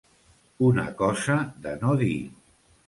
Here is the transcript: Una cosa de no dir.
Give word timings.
Una 0.69 0.87
cosa 1.03 1.37
de 1.67 1.77
no 1.85 1.97
dir. 2.05 2.21